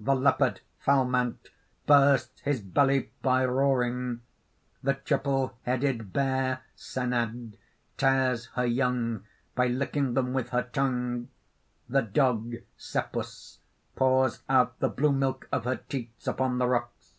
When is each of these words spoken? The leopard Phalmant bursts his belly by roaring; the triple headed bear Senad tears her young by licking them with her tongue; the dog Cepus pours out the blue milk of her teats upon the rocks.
The 0.00 0.16
leopard 0.16 0.62
Phalmant 0.84 1.48
bursts 1.86 2.40
his 2.40 2.60
belly 2.60 3.12
by 3.22 3.44
roaring; 3.46 4.20
the 4.82 4.94
triple 4.94 5.56
headed 5.62 6.12
bear 6.12 6.64
Senad 6.76 7.56
tears 7.96 8.46
her 8.56 8.64
young 8.66 9.22
by 9.54 9.68
licking 9.68 10.14
them 10.14 10.32
with 10.32 10.48
her 10.48 10.64
tongue; 10.64 11.28
the 11.88 12.02
dog 12.02 12.56
Cepus 12.76 13.58
pours 13.94 14.42
out 14.48 14.76
the 14.80 14.88
blue 14.88 15.12
milk 15.12 15.48
of 15.52 15.64
her 15.66 15.76
teats 15.76 16.26
upon 16.26 16.58
the 16.58 16.66
rocks. 16.66 17.12